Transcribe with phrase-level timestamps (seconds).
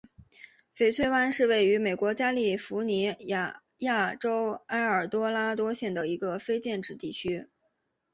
[0.75, 3.15] 翡翠湾是位于美国加利福尼
[3.77, 7.47] 亚州埃尔多拉多县的一个非建制地区。